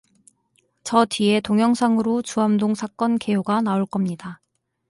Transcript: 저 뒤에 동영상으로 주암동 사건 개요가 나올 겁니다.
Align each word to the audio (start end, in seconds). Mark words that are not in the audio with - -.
저 0.83 1.05
뒤에 1.05 1.41
동영상으로 1.41 2.23
주암동 2.23 2.73
사건 2.73 3.19
개요가 3.19 3.61
나올 3.61 3.85
겁니다. 3.85 4.41